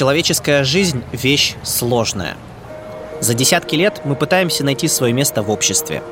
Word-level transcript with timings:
Человеческая 0.00 0.64
жизнь– 0.64 1.04
вещь 1.12 1.56
сложная. 1.62 2.38
За 3.20 3.34
десятки 3.34 3.74
лет 3.74 4.00
мы 4.04 4.14
пытаемся 4.14 4.64
найти 4.64 4.88
свое 4.88 5.12
место 5.12 5.42
в 5.42 5.50
обществе. 5.50 6.02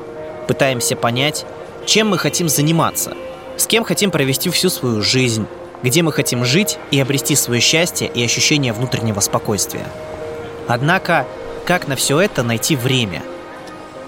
Пытаемся 0.47 0.95
понять, 0.95 1.43
чем 1.87 2.09
мы 2.09 2.19
хотим 2.19 2.49
заниматься, 2.49 3.17
с 3.57 3.65
кем 3.65 3.83
хотим 3.83 4.11
провести 4.11 4.51
всю 4.51 4.69
свою 4.69 5.01
жизнь, 5.01 5.47
где 5.81 6.03
мы 6.03 6.11
хотим 6.11 6.45
жить 6.45 6.77
и 6.91 6.99
обрести 6.99 7.35
свое 7.35 7.61
счастье 7.61 8.07
и 8.07 8.23
ощущение 8.23 8.73
внутреннего 8.73 9.21
спокойствия. 9.21 9.87
Однако, 10.67 11.25
как 11.65 11.87
на 11.87 11.95
все 11.95 12.19
это 12.19 12.43
найти 12.43 12.75
время? 12.75 13.23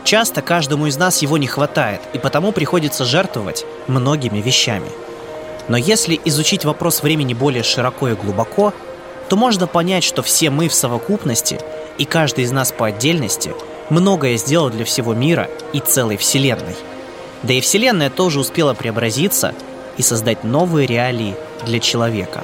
Часто 0.03 0.43
каждому 0.43 0.85
из 0.85 0.97
нас 0.97 1.23
его 1.23 1.39
не 1.39 1.47
хватает, 1.47 2.01
и 2.13 2.19
потому 2.19 2.51
приходится 2.51 3.03
жертвовать 3.03 3.65
многими 3.87 4.41
вещами. 4.41 4.91
Но 5.69 5.77
если 5.77 6.21
изучить 6.25 6.65
вопрос 6.65 7.01
времени 7.01 7.33
более 7.33 7.63
широко 7.63 8.09
и 8.09 8.13
глубоко, 8.13 8.75
то 9.31 9.37
можно 9.37 9.65
понять, 9.65 10.03
что 10.03 10.21
все 10.23 10.49
мы 10.49 10.67
в 10.67 10.73
совокупности 10.73 11.57
и 11.97 12.03
каждый 12.03 12.43
из 12.43 12.51
нас 12.51 12.73
по 12.73 12.87
отдельности 12.87 13.53
многое 13.89 14.35
сделал 14.35 14.69
для 14.69 14.83
всего 14.83 15.13
мира 15.13 15.49
и 15.71 15.79
целой 15.79 16.17
Вселенной. 16.17 16.75
Да 17.41 17.53
и 17.53 17.61
Вселенная 17.61 18.09
тоже 18.09 18.41
успела 18.41 18.73
преобразиться 18.73 19.55
и 19.95 20.01
создать 20.01 20.43
новые 20.43 20.85
реалии 20.85 21.35
для 21.65 21.79
человека. 21.79 22.43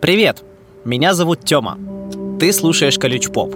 Привет! 0.00 0.42
Меня 0.86 1.12
зовут 1.12 1.44
Тёма. 1.44 1.78
Ты 2.40 2.54
слушаешь 2.54 2.98
Колюч 2.98 3.28
Поп. 3.28 3.54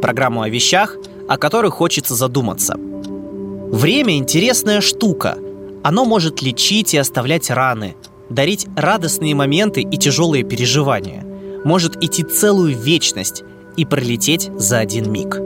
Программу 0.00 0.40
о 0.40 0.48
вещах, 0.48 0.96
о 1.28 1.38
которых 1.38 1.74
хочется 1.74 2.14
задуматься. 2.14 2.76
Время– 2.78 4.16
интересная 4.18 4.80
штука. 4.80 5.38
Оно 5.82 6.04
может 6.04 6.42
лечить 6.42 6.94
и 6.94 6.98
оставлять 6.98 7.50
раны, 7.50 7.96
дарить 8.30 8.66
радостные 8.76 9.34
моменты 9.34 9.82
и 9.82 9.96
тяжелые 9.96 10.44
переживания. 10.44 11.24
Может 11.64 12.02
идти 12.02 12.22
целую 12.22 12.76
вечность 12.76 13.42
и 13.76 13.84
пролететь 13.84 14.50
за 14.56 14.78
один 14.78 15.10
миг. 15.10 15.40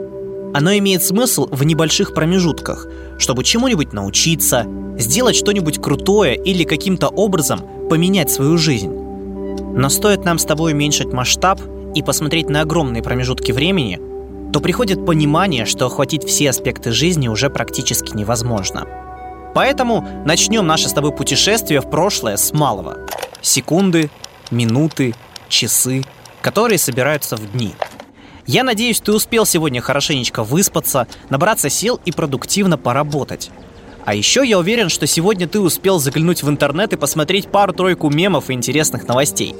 Оно 0.53 0.77
имеет 0.77 1.03
смысл 1.03 1.47
в 1.49 1.63
небольших 1.63 2.13
промежутках, 2.13 2.87
чтобы 3.17 3.43
чему-нибудь 3.43 3.93
научиться, 3.93 4.65
сделать 4.97 5.35
что-нибудь 5.35 5.81
крутое 5.81 6.35
или 6.35 6.63
каким-то 6.63 7.07
образом 7.07 7.61
поменять 7.89 8.29
свою 8.29 8.57
жизнь. 8.57 8.91
Но 9.73 9.89
стоит 9.89 10.25
нам 10.25 10.37
с 10.37 10.45
тобой 10.45 10.73
уменьшить 10.73 11.13
масштаб 11.13 11.59
и 11.95 12.03
посмотреть 12.03 12.49
на 12.49 12.61
огромные 12.61 13.01
промежутки 13.01 13.51
времени, 13.51 13.99
то 14.51 14.59
приходит 14.59 15.05
понимание, 15.05 15.65
что 15.65 15.85
охватить 15.85 16.27
все 16.27 16.49
аспекты 16.49 16.91
жизни 16.91 17.27
уже 17.27 17.49
практически 17.49 18.15
невозможно. 18.15 18.87
Поэтому 19.53 20.07
начнем 20.25 20.65
наше 20.65 20.89
с 20.89 20.93
тобой 20.93 21.11
путешествие 21.11 21.81
в 21.81 21.89
прошлое 21.89 22.37
с 22.37 22.53
малого. 22.53 23.07
Секунды, 23.41 24.09
минуты, 24.49 25.15
часы, 25.49 26.03
которые 26.41 26.77
собираются 26.77 27.35
в 27.35 27.51
дни– 27.51 27.73
я 28.47 28.63
надеюсь, 28.63 28.99
ты 28.99 29.13
успел 29.13 29.45
сегодня 29.45 29.81
хорошенечко 29.81 30.43
выспаться, 30.43 31.07
набраться 31.29 31.69
сил 31.69 31.99
и 32.05 32.11
продуктивно 32.11 32.77
поработать. 32.77 33.51
А 34.03 34.15
еще 34.15 34.45
я 34.45 34.57
уверен, 34.57 34.89
что 34.89 35.05
сегодня 35.05 35.47
ты 35.47 35.59
успел 35.59 35.99
заглянуть 35.99 36.41
в 36.41 36.49
интернет 36.49 36.91
и 36.91 36.97
посмотреть 36.97 37.47
пару-тройку 37.49 38.09
мемов 38.09 38.49
и 38.49 38.53
интересных 38.53 39.07
новостей. 39.07 39.55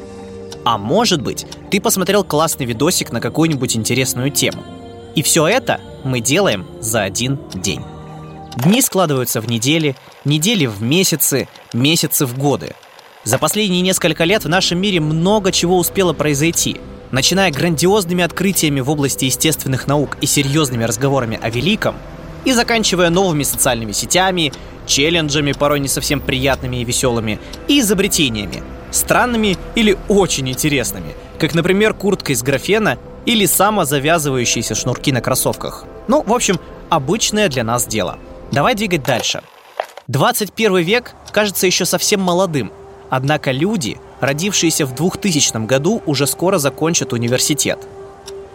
А 0.65 0.77
может 0.77 1.21
быть, 1.21 1.45
ты 1.69 1.79
посмотрел 1.79 2.23
классный 2.23 2.65
видосик 2.65 3.11
на 3.11 3.21
какую-нибудь 3.21 3.77
интересную 3.77 4.31
тему. 4.31 4.63
И 5.15 5.23
все 5.23 5.47
это 5.47 5.79
мы 6.03 6.19
делаем 6.19 6.65
за 6.79 7.03
один 7.03 7.39
день. 7.53 7.81
Дни 8.57 8.81
складываются 8.81 9.41
в 9.41 9.47
недели, 9.47 9.95
недели 10.25 10.65
в 10.65 10.81
месяцы, 10.81 11.47
месяцы 11.73 12.25
в 12.25 12.37
годы. 12.37 12.75
За 13.23 13.37
последние 13.37 13.81
несколько 13.81 14.23
лет 14.23 14.43
в 14.43 14.49
нашем 14.49 14.79
мире 14.79 14.99
много 14.99 15.51
чего 15.51 15.77
успело 15.77 16.13
произойти– 16.13 16.77
начиная 17.11 17.51
грандиозными 17.51 18.23
открытиями 18.23 18.79
в 18.79 18.89
области 18.89 19.25
естественных 19.25 19.87
наук 19.87 20.17
и 20.21 20.25
серьезными 20.25 20.83
разговорами 20.83 21.39
о 21.41 21.49
великом, 21.49 21.95
и 22.45 22.53
заканчивая 22.53 23.09
новыми 23.09 23.43
социальными 23.43 23.91
сетями, 23.91 24.51
челленджами, 24.87 25.51
порой 25.51 25.79
не 25.79 25.87
совсем 25.87 26.19
приятными 26.19 26.77
и 26.77 26.83
веселыми, 26.83 27.39
и 27.67 27.81
изобретениями, 27.81 28.63
странными 28.89 29.57
или 29.75 29.97
очень 30.07 30.49
интересными, 30.49 31.13
как, 31.37 31.53
например, 31.53 31.93
куртка 31.93 32.33
из 32.33 32.41
графена 32.41 32.97
или 33.25 33.45
самозавязывающиеся 33.45 34.75
шнурки 34.75 35.11
на 35.11 35.21
кроссовках. 35.21 35.85
Ну, 36.07 36.23
в 36.23 36.33
общем, 36.33 36.59
обычное 36.89 37.49
для 37.49 37.63
нас 37.63 37.85
дело. 37.85 38.17
Давай 38.51 38.75
двигать 38.75 39.03
дальше. 39.03 39.41
21 40.07 40.77
век 40.77 41.13
кажется 41.31 41.67
еще 41.67 41.85
совсем 41.85 42.21
молодым, 42.21 42.71
однако 43.09 43.51
люди– 43.51 43.99
родившиеся 44.21 44.85
в 44.85 44.95
2000 44.95 45.65
году, 45.65 46.01
уже 46.05 46.27
скоро 46.27 46.57
закончат 46.57 47.11
университет. 47.11 47.79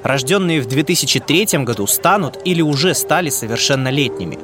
Рожденные 0.03 0.60
в 0.60 0.66
2003 0.66 1.65
году 1.65 1.87
станут 1.87 2.38
или 2.44 2.62
уже 2.62 2.94
стали 2.94 3.28
совершеннолетними. 3.28 4.38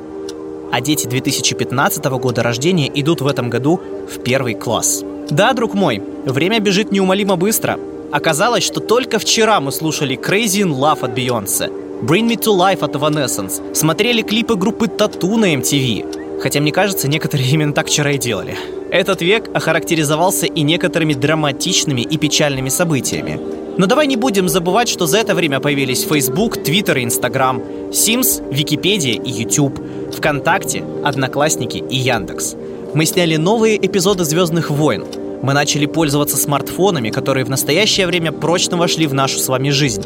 А 0.72 0.80
дети 0.80 1.06
2015 1.06 2.04
года 2.04 2.42
рождения 2.42 2.90
идут 2.92 3.20
в 3.20 3.26
этом 3.26 3.48
году 3.48 3.80
в 4.10 4.22
первый 4.22 4.54
класс. 4.54 5.04
Да, 5.30 5.52
друг 5.52 5.74
мой, 5.74 6.02
время 6.24 6.58
бежит 6.58 6.90
неумолимо 6.90 7.36
быстро. 7.36 7.78
Оказалось, 8.12 8.62
что 8.62 8.80
только 8.80 9.18
вчера 9.18 9.58
мы 9.60 9.72
слушали 9.72 10.18
Crazy 10.18 10.62
in 10.62 10.78
Love 10.78 11.00
от 11.00 11.18
Beyoncé, 11.18 11.70
Bring 12.02 12.28
Me 12.28 12.36
to 12.36 12.54
Life 12.54 12.84
от 12.84 12.94
Evanescence, 12.94 13.74
смотрели 13.74 14.20
клипы 14.20 14.54
группы 14.54 14.86
Тату 14.86 15.38
на 15.38 15.54
MTV. 15.54 16.38
Хотя, 16.42 16.60
мне 16.60 16.72
кажется, 16.72 17.08
некоторые 17.08 17.48
именно 17.52 17.72
так 17.72 17.86
вчера 17.86 18.10
и 18.10 18.18
делали. 18.18 18.58
Этот 18.90 19.22
век 19.22 19.48
охарактеризовался 19.54 20.44
и 20.44 20.60
некоторыми 20.60 21.14
драматичными 21.14 22.02
и 22.02 22.18
печальными 22.18 22.68
событиями. 22.68 23.40
Но 23.78 23.86
давай 23.86 24.06
не 24.06 24.16
будем 24.16 24.50
забывать, 24.50 24.90
что 24.90 25.06
за 25.06 25.16
это 25.16 25.34
время 25.34 25.58
появились 25.60 26.04
Facebook, 26.04 26.58
Twitter 26.58 27.00
и 27.00 27.06
Instagram, 27.06 27.62
Sims, 27.92 28.46
Википедия 28.52 29.14
и 29.14 29.30
YouTube, 29.30 29.80
ВКонтакте, 30.14 30.84
Одноклассники 31.02 31.78
и 31.78 31.96
Яндекс. 31.96 32.56
Мы 32.92 33.06
сняли 33.06 33.36
новые 33.36 33.78
эпизоды 33.78 34.24
«Звездных 34.24 34.68
войн», 34.68 35.06
мы 35.42 35.52
начали 35.52 35.86
пользоваться 35.86 36.36
смартфонами, 36.36 37.10
которые 37.10 37.44
в 37.44 37.50
настоящее 37.50 38.06
время 38.06 38.32
прочно 38.32 38.76
вошли 38.76 39.06
в 39.06 39.14
нашу 39.14 39.38
с 39.38 39.48
вами 39.48 39.70
жизнь. 39.70 40.04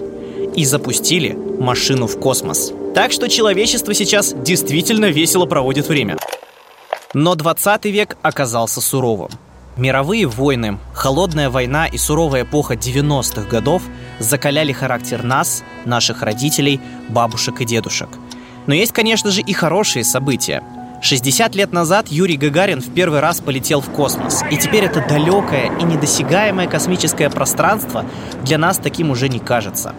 И 0.57 0.65
запустили 0.65 1.37
машину 1.61 2.07
в 2.07 2.19
космос. 2.19 2.73
Так 2.95 3.13
что 3.13 3.29
человечество 3.29 3.93
сейчас 3.93 4.33
действительно 4.33 5.07
весело 5.07 5.45
проводит 5.45 5.89
время. 5.89 6.17
Но 7.13 7.35
20 7.35 7.85
век 7.87 8.17
оказался 8.23 8.81
суровым. 8.81 9.31
Мировые 9.77 10.27
войны, 10.27 10.79
холодная 10.95 11.51
война 11.51 11.87
и 11.87 11.99
суровая 11.99 12.45
эпоха 12.45 12.75
90-х 12.75 13.43
годов 13.43 13.83
закаляли 14.19 14.73
характер 14.73 15.23
нас, 15.23 15.63
наших 15.85 16.23
родителей, 16.23 16.81
бабушек 17.11 17.61
и 17.61 17.67
дедушек. 17.67 18.09
Но 18.67 18.73
есть, 18.73 18.93
конечно 18.93 19.31
же, 19.31 19.43
и 19.43 19.53
хорошие 19.53 20.03
события. 20.03 20.63
60 21.03 21.55
лет 21.55 21.73
назад 21.73 22.09
Юрий 22.09 22.37
Гагарин 22.37 22.81
в 22.81 22.93
первый 22.93 23.21
раз 23.21 23.41
полетел 23.41 23.81
в 23.81 23.91
космос, 23.91 24.43
и 24.51 24.57
теперь 24.57 24.84
это 24.84 25.05
далекое 25.09 25.71
и 25.79 25.84
недосягаемое 25.84 26.67
космическое 26.67 27.31
пространство 27.31 28.05
для 28.43 28.59
нас 28.59 28.79
таким 28.79 29.11
уже 29.11 29.29
не 29.29 29.39
кажется. 29.39 29.95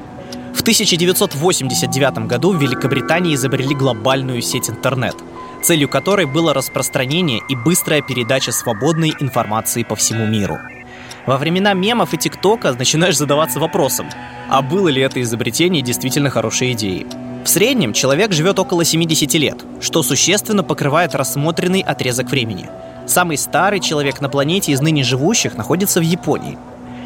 В 0.54 0.62
1989 0.62 2.28
году 2.28 2.52
в 2.52 2.62
Великобритании 2.62 3.36
изобрели 3.36 3.76
глобальную 3.76 4.42
сеть 4.42 4.70
интернет– 4.70 5.16
целью 5.62 5.90
которой 5.90 6.26
было 6.26 6.54
распространение 6.54 7.42
и 7.50 7.56
быстрая 7.56 8.02
передача 8.02 8.52
свободной 8.52 9.14
информации 9.20 9.84
по 9.84 9.96
всему 9.96 10.26
миру. 10.26 10.60
Во 11.26 11.38
времена 11.38 11.74
мемов 11.74 12.14
и 12.14 12.18
ТикТока 12.18 12.74
начинаешь 12.74 13.18
задаваться 13.18 13.60
вопросом, 13.60 14.08
а 14.50 14.62
было 14.62 14.88
ли 14.88 15.02
это 15.02 15.22
изобретение 15.22 15.82
действительно 15.82 16.30
хорошей 16.30 16.72
идеей? 16.72 17.06
В 17.48 17.50
среднем 17.50 17.94
человек 17.94 18.34
живет 18.34 18.60
около 18.60 18.84
70 18.84 19.34
лет, 19.36 19.64
что 19.80 20.04
существенно 20.04 20.66
покрывает 20.66 21.16
рассмотренный 21.16 21.80
отрезок 21.80 22.30
времени. 22.30 22.70
Самый 23.08 23.38
старый 23.38 23.80
человек 23.80 24.20
на 24.20 24.28
планете 24.28 24.74
из 24.74 24.82
ныне 24.82 25.02
живущих 25.02 25.56
находится 25.56 26.02
в 26.02 26.04
Японии. 26.04 26.58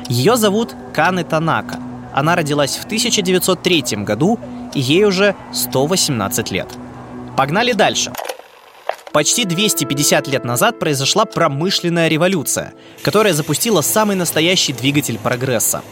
Ее 0.10 0.38
зовут 0.38 0.74
Каны 0.96 1.24
Танака. 1.24 1.78
Она 2.12 2.36
родилась 2.36 2.78
в 2.78 2.86
1903 2.86 3.98
году, 3.98 4.40
и 4.74 4.80
ей 4.80 5.04
уже 5.04 5.36
118 5.54 6.50
лет. 6.50 6.70
Погнали 7.38 7.74
дальше. 7.74 8.12
Почти 9.14 9.46
250 9.46 10.28
лет 10.28 10.44
назад 10.44 10.80
произошла 10.80 11.26
промышленная 11.26 12.08
революция, 12.08 12.74
которая 13.04 13.34
запустила 13.34 13.82
самый 13.82 14.16
настоящий 14.16 14.74
двигатель 14.74 15.20
прогресса. 15.20 15.84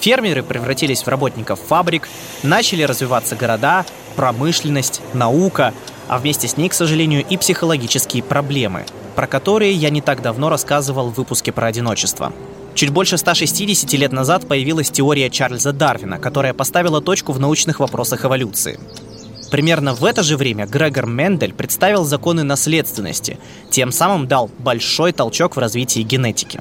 Фермеры 0.00 0.42
превратились 0.42 1.02
в 1.02 1.08
работников 1.08 1.60
фабрик, 1.60 2.08
начали 2.42 2.82
развиваться 2.82 3.36
города, 3.36 3.84
промышленность, 4.14 5.00
наука, 5.14 5.74
а 6.08 6.18
вместе 6.18 6.48
с 6.48 6.56
ней, 6.56 6.68
к 6.68 6.74
сожалению, 6.74 7.24
и 7.28 7.36
психологические 7.36 8.22
проблемы, 8.22 8.84
про 9.14 9.26
которые 9.26 9.72
я 9.72 9.90
не 9.90 10.00
так 10.00 10.22
давно 10.22 10.48
рассказывал 10.48 11.10
в 11.10 11.14
выпуске 11.14 11.52
про 11.52 11.66
одиночество. 11.66 12.32
Чуть 12.74 12.90
больше 12.90 13.16
160 13.16 13.90
лет 13.94 14.12
назад 14.12 14.46
появилась 14.46 14.90
теория 14.90 15.30
Чарльза 15.30 15.72
Дарвина, 15.72 16.18
которая 16.18 16.52
поставила 16.52 17.00
точку 17.00 17.32
в 17.32 17.40
научных 17.40 17.80
вопросах 17.80 18.26
эволюции. 18.26 18.78
Примерно 19.50 19.94
в 19.94 20.04
это 20.04 20.22
же 20.22 20.36
время 20.36 20.66
Грегор 20.66 21.06
Мендель 21.06 21.54
представил 21.54 22.04
законы 22.04 22.42
наследственности, 22.42 23.38
тем 23.70 23.92
самым 23.92 24.26
дал 24.26 24.50
большой 24.58 25.12
толчок 25.12 25.56
в 25.56 25.58
развитии 25.58 26.00
генетики. 26.00 26.60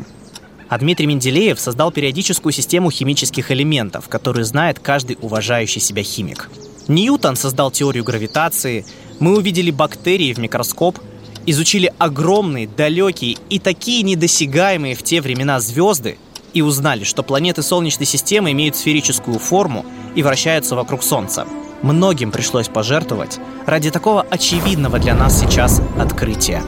А 0.67 0.77
Дмитрий 0.77 1.05
Менделеев 1.05 1.59
создал 1.59 1.91
периодическую 1.91 2.51
систему 2.51 2.89
химических 2.89 3.51
элементов, 3.51 4.09
которую 4.09 4.45
знает 4.45 4.79
каждый 4.79 5.17
уважающий 5.21 5.81
себя 5.81 6.03
химик. 6.03 6.49
Ньютон 6.87 7.35
создал 7.35 7.71
теорию 7.71 8.03
гравитации, 8.03 8.85
мы 9.19 9.37
увидели 9.37 9.71
бактерии 9.71 10.33
в 10.33 10.39
микроскоп, 10.39 10.99
изучили 11.45 11.93
огромные, 11.97 12.67
далекие 12.67 13.37
и 13.49 13.59
такие 13.59 14.03
недосягаемые 14.03 14.95
в 14.95 15.03
те 15.03 15.21
времена 15.21 15.59
звезды 15.59 16.17
и 16.53 16.61
узнали, 16.61 17.03
что 17.03 17.21
планеты 17.21 17.61
Солнечной 17.61 18.05
системы 18.05 18.51
имеют 18.51 18.75
сферическую 18.75 19.39
форму 19.39 19.85
и 20.15 20.23
вращаются 20.23 20.75
вокруг 20.75 21.03
Солнца. 21.03 21.45
Многим 21.81 22.31
пришлось 22.31 22.67
пожертвовать 22.67 23.39
ради 23.65 23.91
такого 23.91 24.21
очевидного 24.23 24.97
для 24.97 25.13
нас 25.13 25.39
сейчас 25.39 25.81
открытия. 25.99 26.63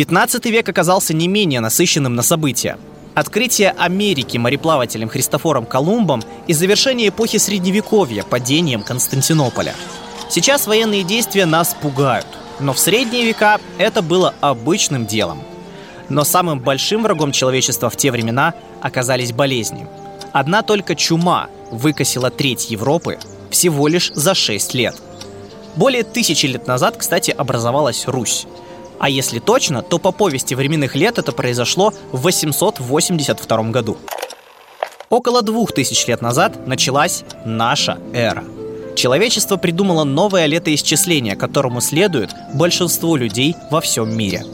15 0.00 0.46
век 0.46 0.66
оказался 0.66 1.12
не 1.12 1.28
менее 1.28 1.60
насыщенным 1.60 2.14
на 2.14 2.22
события. 2.22 2.78
Открытие 3.12 3.72
Америки 3.72 4.38
мореплавателем 4.38 5.10
Христофором 5.10 5.66
Колумбом 5.66 6.22
и 6.46 6.54
завершение 6.54 7.10
эпохи 7.10 7.36
Средневековья 7.36 8.22
падением 8.22 8.82
Константинополя. 8.82 9.74
Сейчас 10.30 10.66
военные 10.66 11.02
действия 11.02 11.44
нас 11.44 11.76
пугают, 11.78 12.26
но 12.60 12.72
в 12.72 12.78
средние 12.78 13.26
века 13.26 13.60
это 13.76 14.00
было 14.00 14.32
обычным 14.40 15.04
делом. 15.04 15.42
Но 16.08 16.24
самым 16.24 16.60
большим 16.60 17.02
врагом 17.02 17.30
человечества 17.30 17.90
в 17.90 17.96
те 17.96 18.10
времена 18.10 18.54
оказались 18.80 19.32
болезни. 19.32 19.86
Одна 20.32 20.62
только 20.62 20.94
чума 20.94 21.50
выкосила 21.70 22.30
треть 22.30 22.70
Европы 22.70 23.18
всего 23.50 23.86
лишь 23.86 24.10
за 24.14 24.34
6 24.34 24.72
лет. 24.72 24.96
Более 25.76 26.04
тысячи 26.04 26.46
лет 26.46 26.66
назад, 26.66 26.96
кстати, 26.96 27.32
образовалась 27.32 28.06
Русь. 28.06 28.46
А 29.00 29.08
если 29.08 29.38
точно, 29.38 29.80
то 29.80 29.98
по 29.98 30.12
повести 30.12 30.54
временных 30.54 30.94
лет 30.94 31.18
это 31.18 31.32
произошло 31.32 31.94
в 32.12 32.20
882 32.20 33.62
году. 33.70 33.96
Около 35.08 35.40
двух 35.40 35.72
тысяч 35.72 36.06
лет 36.06 36.20
назад 36.20 36.66
началась 36.66 37.24
наша 37.46 37.98
эра. 38.12 38.44
Человечество 38.94 39.56
придумало 39.56 40.04
новое 40.04 40.44
летоисчисление, 40.44 41.34
которому 41.34 41.80
следует 41.80 42.30
большинство 42.52 43.16
людей 43.16 43.56
во 43.70 43.80
всем 43.80 44.14
мире. 44.14 44.44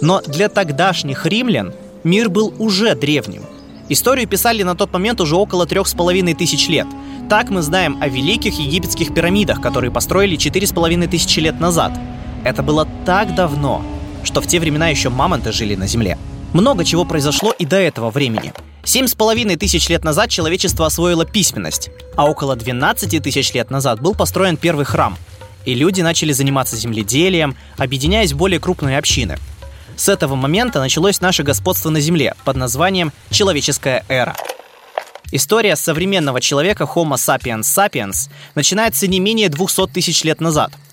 Но 0.00 0.20
для 0.22 0.48
тогдашних 0.48 1.24
римлян 1.24 1.72
мир 2.02 2.28
был 2.28 2.52
уже 2.58 2.96
древним. 2.96 3.44
Историю 3.88 4.26
писали 4.26 4.64
на 4.64 4.74
тот 4.74 4.92
момент 4.92 5.20
уже 5.20 5.36
около 5.36 5.66
трех 5.66 5.86
с 5.86 5.94
половиной 5.94 6.34
тысяч 6.34 6.68
лет. 6.68 6.88
Так 7.30 7.48
мы 7.48 7.62
знаем 7.62 7.98
о 8.00 8.08
великих 8.08 8.58
египетских 8.58 9.14
пирамидах, 9.14 9.60
которые 9.60 9.92
построили 9.92 10.34
четыре 10.34 10.66
с 10.66 10.72
половиной 10.72 11.06
тысячи 11.06 11.38
лет 11.38 11.60
назад– 11.60 11.92
это 12.44 12.62
было 12.62 12.86
так 13.04 13.34
давно, 13.34 13.84
что 14.22 14.40
в 14.40 14.46
те 14.46 14.60
времена 14.60 14.88
еще 14.88 15.08
мамонты 15.08 15.50
жили 15.50 15.74
на 15.74 15.86
Земле. 15.86 16.18
Много 16.52 16.84
чего 16.84 17.04
произошло 17.04 17.52
и 17.52 17.64
до 17.64 17.76
этого 17.76 18.10
времени. 18.10 18.52
Семь 18.84 19.06
с 19.06 19.14
половиной 19.14 19.56
тысяч 19.56 19.88
лет 19.88 20.04
назад 20.04 20.28
человечество 20.28 20.86
освоило 20.86 21.24
письменность, 21.24 21.90
а 22.16 22.26
около 22.26 22.54
12 22.54 23.22
тысяч 23.22 23.52
лет 23.54 23.70
назад 23.70 24.00
был 24.00 24.14
построен 24.14 24.58
первый 24.58 24.84
храм, 24.84 25.16
и 25.64 25.74
люди 25.74 26.02
начали 26.02 26.32
заниматься 26.32 26.76
земледелием, 26.76 27.56
объединяясь 27.78 28.32
в 28.32 28.36
более 28.36 28.60
крупные 28.60 28.98
общины. 28.98 29.38
С 29.96 30.08
этого 30.08 30.34
момента 30.34 30.80
началось 30.80 31.20
наше 31.20 31.42
господство 31.44 31.88
на 31.88 32.00
Земле 32.00 32.34
под 32.44 32.56
названием 32.56 33.12
«Человеческая 33.30 34.04
эра». 34.08 34.36
История 35.32 35.76
современного 35.76 36.40
человека 36.40 36.84
Homo 36.84 37.14
sapiens 37.14 37.62
sapiens 37.62 38.30
начинается 38.54 39.06
не 39.06 39.18
менее 39.18 39.48
200 39.48 39.88
тысяч 39.88 40.22
лет 40.24 40.40
назад– 40.42 40.72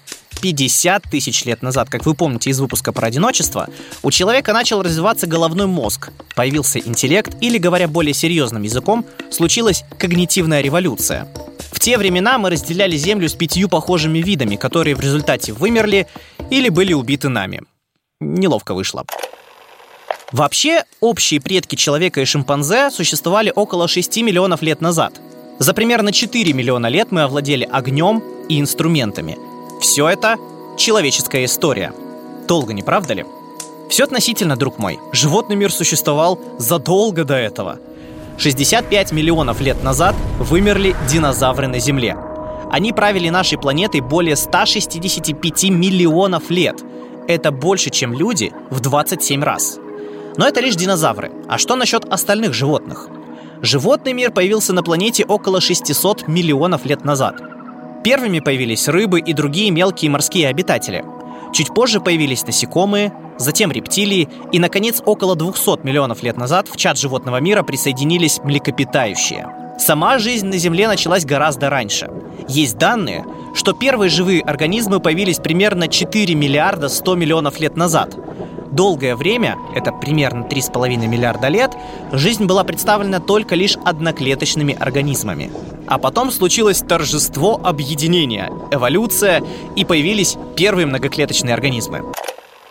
50 0.42 1.04
тысяч 1.04 1.46
лет 1.46 1.62
назад, 1.62 1.90
как 1.90 2.06
вы 2.06 2.16
помните 2.16 2.50
из 2.50 2.60
выпуска 2.60 2.92
про 2.92 3.08
одиночество, 3.08 3.70
у 4.02 4.12
человека 4.12 4.54
начал 4.54 4.82
развиваться 4.82 5.28
головной 5.28 5.68
мозг, 5.68 6.10
появился 6.36 6.80
интеллект 6.80 7.36
или, 7.42 7.58
говоря 7.58 7.88
более 7.88 8.14
серьезным 8.14 8.64
языком, 8.64 9.06
случилась 9.30 9.84
когнитивная 9.98 10.62
революция. 10.62 11.28
В 11.72 11.80
те 11.80 11.98
времена 11.98 12.38
мы 12.38 12.50
разделяли 12.50 12.98
Землю 12.98 13.30
с 13.30 13.34
пятью 13.34 13.70
похожими 13.70 14.20
видами, 14.20 14.56
которые 14.56 14.96
в 14.96 15.00
результате 15.00 15.54
вымерли 15.54 16.08
или 16.50 16.70
были 16.70 16.94
убиты 16.94 17.30
нами. 17.30 17.62
Неловко 18.20 18.74
вышло. 18.74 19.06
Вообще, 20.32 20.84
общие 21.02 21.42
предки 21.42 21.76
человека 21.76 22.22
и 22.22 22.26
шимпанзе 22.26 22.90
существовали 22.90 23.52
около 23.54 23.88
6 23.88 24.18
миллионов 24.18 24.62
лет 24.62 24.82
назад. 24.82 25.20
За 25.60 25.74
примерно 25.74 26.12
4 26.12 26.54
миллиона 26.54 26.88
лет 26.88 27.12
мы 27.12 27.24
овладели 27.24 27.68
огнем 27.70 28.24
и 28.50 28.60
инструментами– 28.60 29.38
все 29.82 30.08
это 30.08 30.38
человеческая 30.78 31.44
история. 31.46 31.92
Долго, 32.48 32.72
не 32.72 32.84
правда 32.84 33.16
ли? 33.16 33.26
Все 33.90 34.04
относительно, 34.04 34.56
друг 34.56 34.78
мой. 34.78 35.00
Животный 35.12 35.56
мир 35.56 35.72
существовал 35.72 36.40
задолго 36.60 37.26
до 37.26 37.36
этого. 37.36 37.80
65 38.38 39.12
миллионов 39.12 39.60
лет 39.60 39.84
назад 39.84 40.16
вымерли 40.40 40.96
динозавры 41.10 41.68
на 41.68 41.80
Земле. 41.80 42.16
Они 42.72 42.94
правили 42.94 43.30
нашей 43.30 43.58
планетой 43.58 44.02
более 44.02 44.36
165 44.36 45.64
миллионов 45.72 46.50
лет. 46.50 46.82
Это 47.28 47.52
больше, 47.52 47.90
чем 47.90 48.14
люди 48.14 48.54
в 48.70 48.80
27 48.80 49.44
раз. 49.44 49.80
Но 50.38 50.48
это 50.48 50.62
лишь 50.62 50.76
динозавры. 50.76 51.32
А 51.50 51.58
что 51.58 51.76
насчет 51.76 52.06
остальных 52.06 52.54
животных? 52.54 53.10
Животный 53.62 54.14
мир 54.14 54.32
появился 54.32 54.74
на 54.74 54.84
планете 54.84 55.26
около 55.26 55.60
600 55.60 56.28
миллионов 56.28 56.86
лет 56.86 57.04
назад– 57.04 57.42
Первыми 58.04 58.40
появились 58.40 58.88
рыбы 58.88 59.20
и 59.20 59.34
другие 59.34 59.70
мелкие 59.70 60.10
морские 60.10 60.48
обитатели. 60.48 61.06
Чуть 61.54 61.74
позже 61.74 62.00
появились 62.00 62.46
насекомые, 62.46 63.14
затем 63.38 63.72
рептилии, 63.72 64.28
и, 64.52 64.60
наконец, 64.60 65.02
около 65.06 65.36
200 65.36 65.86
миллионов 65.86 66.24
лет 66.24 66.38
назад 66.38 66.68
в 66.68 66.78
чат 66.78 66.98
животного 66.98 67.40
мира 67.40 67.62
присоединились 67.62 68.40
млекопитающие. 68.44 69.48
Сама 69.78 70.18
жизнь 70.18 70.48
на 70.48 70.58
Земле 70.58 70.88
началась 70.88 71.26
гораздо 71.26 71.70
раньше. 71.70 72.10
Есть 72.48 72.78
данные, 72.78 73.26
что 73.54 73.74
первые 73.74 74.10
живые 74.10 74.42
организмы 74.42 75.00
появились 75.00 75.38
примерно 75.38 75.88
4 75.88 76.34
миллиарда 76.34 76.90
100 76.90 77.16
миллионов 77.16 77.60
лет 77.60 77.76
назад– 77.76 78.16
Долгое 78.72 79.18
время, 79.18 79.58
это 79.76 79.92
примерно 79.92 80.46
3,5 80.46 81.08
миллиарда 81.08 81.50
лет, 81.50 81.72
жизнь 82.14 82.46
была 82.46 82.64
представлена 82.64 83.20
только 83.20 83.56
лишь 83.56 83.78
одноклеточными 83.84 84.76
организмами. 84.80 85.52
А 85.88 85.98
потом 85.98 86.32
случилось 86.32 86.80
торжество 86.80 87.60
объединения, 87.62 88.50
эволюция, 88.72 89.44
и 89.76 89.84
появились 89.84 90.38
первые 90.56 90.86
многоклеточные 90.86 91.54
организмы. 91.54 92.04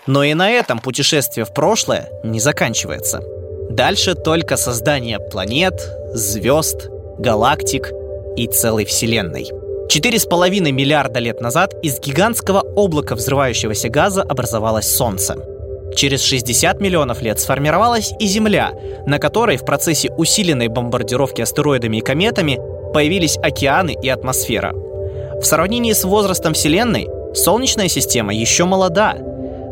Но 0.07 0.25
и 0.25 0.33
на 0.33 0.51
этом 0.51 0.79
путешествие 0.79 1.45
в 1.45 1.53
прошлое 1.53 2.09
не 2.25 2.41
заканчивается. 2.41 3.23
Дальше 3.69 4.15
только 4.15 4.57
создание 4.57 5.19
планет, 5.19 5.75
звезд, 6.15 6.89
галактик 7.19 7.93
и 8.37 8.47
целой 8.47 8.87
Вселенной. 8.87 9.51
Четыре 9.91 10.19
с 10.19 10.25
половиной 10.25 10.73
миллиарда 10.73 11.19
лет 11.19 11.41
назад 11.43 11.75
из 11.83 12.01
гигантского 12.01 12.61
облака 12.61 13.17
взрывающегося 13.17 13.91
газа 13.91 14.23
образовалось 14.23 14.91
Солнце. 14.91 15.37
Через 15.95 16.23
60 16.23 16.81
миллионов 16.81 17.23
лет 17.23 17.41
сформировалась 17.41 18.13
и 18.19 18.27
Земля, 18.27 18.73
на 19.07 19.19
которой 19.19 19.57
в 19.57 19.65
процессе 19.65 20.11
усиленной 20.17 20.69
бомбардировки 20.69 21.43
астероидами 21.43 21.99
и 21.99 22.01
кометами 22.01 22.59
появились 22.93 23.39
океаны 23.39 23.97
и 24.01 24.09
атмосфера. 24.09 24.73
В 24.75 25.45
сравнении 25.45 25.93
с 25.93 26.05
возрастом 26.05 26.55
Вселенной 26.55 27.09
Солнечная 27.35 27.89
система 27.89 28.35
еще 28.35 28.65
молода. 28.65 29.15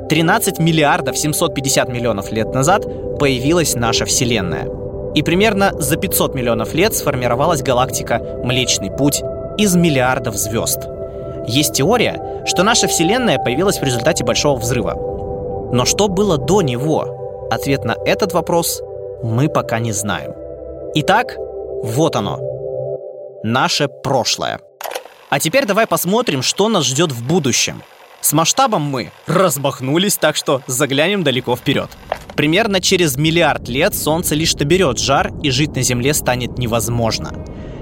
13 0.09 0.61
миллиардов 0.61 1.19
750 1.19 1.89
миллионов 1.89 2.31
лет 2.31 2.55
назад 2.55 2.87
появилась 3.19 3.75
наша 3.75 4.05
Вселенная. 4.05 4.69
И 5.15 5.23
примерно 5.23 5.73
за 5.75 5.97
500 5.97 6.35
миллионов 6.35 6.73
лет 6.75 6.95
сформировалась 6.95 7.63
галактика 7.63 8.23
Млечный 8.45 8.91
Путь 8.91 9.23
из 9.59 9.75
миллиардов 9.75 10.37
звезд. 10.37 10.87
Есть 11.49 11.75
теория, 11.75 12.45
что 12.47 12.63
наша 12.63 12.87
Вселенная 12.87 13.39
появилась 13.39 13.79
в 13.79 13.83
результате 13.83 14.25
Большого 14.25 14.57
Взрыва. 14.59 15.08
Но 15.73 15.85
что 15.85 16.09
было 16.09 16.39
до 16.39 16.63
него? 16.63 17.49
Ответ 17.51 17.85
на 17.85 17.97
этот 18.05 18.33
вопрос 18.33 18.83
мы 19.23 19.49
пока 19.49 19.79
не 19.79 19.93
знаем. 19.93 20.33
Итак, 20.95 21.37
вот 21.83 22.17
оно. 22.17 22.41
Наше 23.43 23.89
прошлое. 23.89 24.61
А 25.29 25.39
теперь 25.41 25.67
давай 25.67 25.87
посмотрим, 25.87 26.43
что 26.43 26.69
нас 26.69 26.85
ждет 26.85 27.13
в 27.13 27.27
будущем. 27.27 27.83
С 28.21 28.33
масштабом 28.33 28.83
мы 28.83 29.13
размахнулись, 29.27 30.17
так 30.17 30.37
что 30.37 30.63
заглянем 30.67 31.23
далеко 31.23 31.55
вперед. 31.55 31.89
Примерно 32.35 32.81
через 32.81 33.17
миллиард 33.17 33.69
лет 33.69 33.95
Солнце 33.95 34.35
лишь 34.35 34.55
наберет 34.55 34.99
жар, 34.99 35.33
и 35.43 35.51
жить 35.51 35.77
на 35.77 35.83
Земле 35.83 36.15
станет 36.15 36.59
невозможно. 36.59 37.33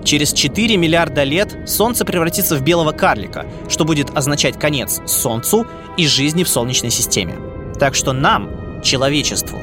Через 0.05 0.33
4 0.33 0.77
миллиарда 0.77 1.25
лет 1.25 1.69
Солнце 1.69 2.05
превратится 2.05 2.57
в 2.57 2.63
белого 2.63 2.93
карлика, 2.93 3.47
что 3.69 3.85
будет 3.85 4.17
означать 4.17 4.59
конец 4.59 5.01
Солнцу 5.07 5.67
и 5.97 6.07
жизни 6.07 6.45
в 6.45 6.49
Солнечной 6.49 6.91
системе. 6.91 7.56
Так 7.79 7.95
что 7.95 8.13
нам, 8.13 8.83
человечеству, 8.83 9.59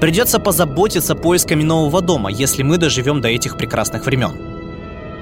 придется 0.00 0.38
позаботиться 0.38 1.14
поисками 1.14 1.62
нового 1.62 2.00
дома, 2.00 2.30
если 2.30 2.62
мы 2.62 2.78
доживем 2.78 3.20
до 3.20 3.28
этих 3.28 3.56
прекрасных 3.56 4.06
времен. 4.06 4.32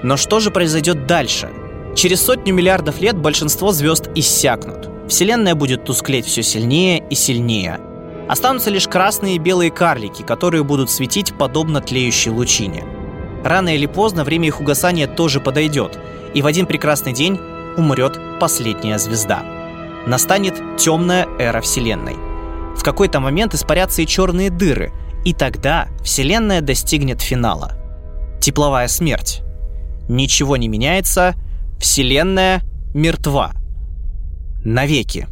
Но 0.03 0.17
что 0.17 0.41
же 0.41 0.51
произойдет 0.51 1.07
дальше? 1.07 1.49
Через 1.95 2.23
сотню 2.23 2.53
миллиардов 2.53 3.01
лет 3.01 3.17
большинство 3.17 3.73
звезд 3.73 4.11
иссякнут. 4.15 4.91
Вселенная 5.09 5.55
будет 5.55 5.85
тусклеть 5.85 6.27
все 6.27 6.43
сильнее 6.43 7.03
и 7.09 7.15
сильнее. 7.15 7.81
Останутся 8.29 8.71
лишь 8.71 8.89
красные 8.89 9.37
и 9.37 9.39
белые 9.39 9.71
карлики, 9.71 10.23
которые 10.23 10.65
будут 10.65 10.91
светить 10.91 11.35
подобно 11.39 11.81
тлеющей 11.81 12.31
лучине. 12.31 12.85
Рано 13.45 13.75
или 13.75 13.87
поздно 13.87 14.25
время 14.25 14.49
их 14.49 14.61
угасания 14.61 15.07
тоже 15.07 15.41
подойдет, 15.41 15.99
и 16.33 16.43
в 16.43 16.47
один 16.47 16.67
прекрасный 16.67 17.13
день 17.13 17.39
умрет 17.77 18.19
последняя 18.41 18.99
звезда. 18.99 19.43
Настанет 20.07 20.61
темная 20.79 21.29
эра 21.39 21.61
Вселенной. 21.61 22.34
В 22.77 22.83
какой-то 22.83 23.21
момент 23.21 23.55
испарятся 23.55 24.03
и 24.03 24.07
черные 24.07 24.51
дыры, 24.51 24.93
и 25.25 25.33
тогда 25.33 25.89
Вселенная 26.03 26.61
достигнет 26.61 27.23
финала. 27.23 27.73
Тепловая 28.41 28.89
смерть. 28.89 29.43
Ничего 30.09 30.57
не 30.57 30.69
меняется, 30.69 31.35
Вселенная 31.79 32.63
мертва. 32.95 33.53
Навеки. 34.65 35.29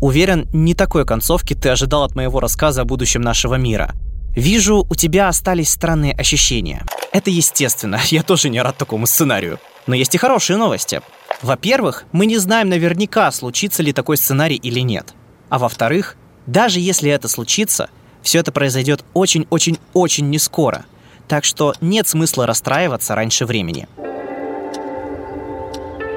Уверен, 0.00 0.48
не 0.52 0.74
такой 0.74 1.06
концовки 1.06 1.54
ты 1.54 1.70
ожидал 1.70 2.04
от 2.04 2.14
моего 2.14 2.40
рассказа 2.40 2.82
о 2.82 2.84
будущем 2.84 3.22
нашего 3.22 3.54
мира. 3.54 3.94
Вижу, 4.34 4.86
у 4.88 4.94
тебя 4.94 5.28
остались 5.28 5.70
странные 5.70 6.12
ощущения. 6.12 6.84
Это 7.12 7.30
естественно, 7.30 7.98
я 8.06 8.22
тоже 8.22 8.50
не 8.50 8.60
рад 8.60 8.76
такому 8.76 9.06
сценарию. 9.06 9.58
Но 9.86 9.94
есть 9.94 10.14
и 10.14 10.18
хорошие 10.18 10.58
новости. 10.58 11.00
Во-первых, 11.42 12.04
мы 12.12 12.26
не 12.26 12.38
знаем 12.38 12.68
наверняка, 12.68 13.30
случится 13.30 13.82
ли 13.82 13.92
такой 13.92 14.16
сценарий 14.16 14.56
или 14.56 14.80
нет. 14.80 15.14
А 15.48 15.58
во-вторых, 15.58 16.16
даже 16.46 16.80
если 16.80 17.10
это 17.10 17.28
случится, 17.28 17.88
все 18.22 18.38
это 18.38 18.52
произойдет 18.52 19.04
очень-очень-очень 19.14 20.28
не 20.28 20.38
скоро. 20.38 20.84
Так 21.28 21.44
что 21.44 21.74
нет 21.80 22.08
смысла 22.08 22.46
расстраиваться 22.46 23.14
раньше 23.14 23.46
времени. 23.46 23.88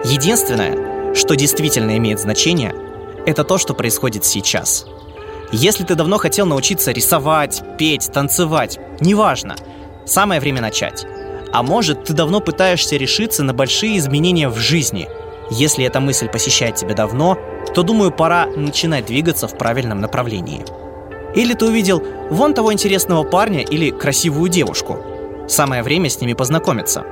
Единственное, 0.06 1.14
что 1.14 1.36
действительно 1.36 1.98
имеет 1.98 2.20
значение, 2.20 2.74
это 3.26 3.44
то, 3.44 3.58
что 3.58 3.74
происходит 3.74 4.26
сейчас. 4.26 4.86
Если 5.52 5.84
ты 5.84 5.96
давно 5.96 6.18
хотел 6.18 6.46
научиться 6.46 6.92
рисовать, 6.92 7.62
петь, 7.78 8.12
танцевать, 8.12 8.80
неважно, 9.00 9.56
самое 10.06 10.40
время 10.40 10.62
начать. 10.62 11.06
А 11.52 11.64
может, 11.64 12.06
ты 12.06 12.14
давно 12.14 12.40
пытаешься 12.40 12.96
решиться 12.96 13.44
на 13.44 13.54
большие 13.54 13.98
изменения 13.98 14.50
в 14.50 14.58
жизни. 14.58 15.10
Если 15.50 15.86
эта 15.86 16.00
мысль 16.00 16.30
посещает 16.30 16.76
тебя 16.76 16.94
давно, 16.94 17.38
то, 17.74 17.84
думаю, 17.84 18.12
пора 18.12 18.46
начинать 18.46 19.06
двигаться 19.06 19.48
в 19.48 19.58
правильном 19.58 20.00
направлении. 20.00 20.64
Или 21.36 21.54
ты 21.54 21.66
увидел 21.66 22.04
вон 22.30 22.54
того 22.54 22.74
интересного 22.74 23.24
парня 23.24 23.62
или 23.62 23.92
красивую 23.92 24.50
девушку. 24.50 24.98
Самое 25.48 25.84
время 25.84 26.10
с 26.10 26.22
ними 26.22 26.34
познакомиться. 26.34 27.04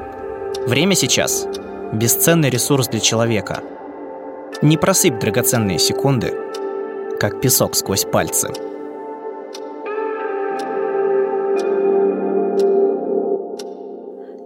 Время 0.66 0.96
сейчас– 0.96 1.48
бесценный 1.94 2.50
ресурс 2.50 2.88
для 2.88 3.00
человека. 3.00 3.62
Не 4.62 4.78
просыпь 4.78 5.20
драгоценные 5.20 5.80
секунды, 5.80 6.34
как 7.20 7.42
песок 7.42 7.76
сквозь 7.76 8.06
пальцы. 8.06 8.67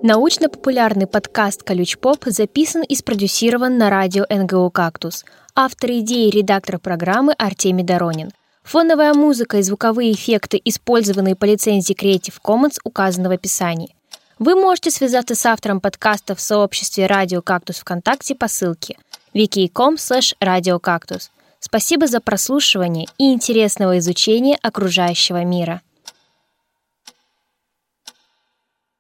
Научно-популярный 0.03 1.05
подкаст 1.05 1.61
«Колюч 1.61 1.99
Поп» 1.99 2.23
записан 2.25 2.81
и 2.81 2.95
спродюсирован 2.95 3.77
на 3.77 3.91
радио 3.91 4.25
НГУ 4.27 4.71
«Кактус». 4.71 5.23
Автор 5.53 5.91
идеи 5.91 6.27
и 6.27 6.31
редактор 6.31 6.79
программы 6.79 7.33
Артемий 7.33 7.83
Доронин. 7.83 8.31
Фоновая 8.63 9.13
музыка 9.13 9.57
и 9.57 9.61
звуковые 9.61 10.13
эффекты, 10.13 10.59
использованные 10.65 11.35
по 11.35 11.45
лицензии 11.45 11.93
Creative 11.93 12.33
Commons, 12.43 12.79
указаны 12.83 13.29
в 13.29 13.31
описании. 13.31 13.95
Вы 14.39 14.55
можете 14.55 14.89
связаться 14.89 15.35
с 15.35 15.45
автором 15.45 15.79
подкаста 15.79 16.33
в 16.33 16.41
сообществе 16.41 17.05
«Радио 17.05 17.43
Кактус» 17.43 17.77
ВКонтакте 17.77 18.33
по 18.33 18.47
ссылке 18.47 18.97
wiki.com 19.35 19.97
radiocactus. 20.41 21.29
Спасибо 21.59 22.07
за 22.07 22.21
прослушивание 22.21 23.05
и 23.19 23.31
интересного 23.33 23.99
изучения 23.99 24.57
окружающего 24.63 25.45
мира. 25.45 25.79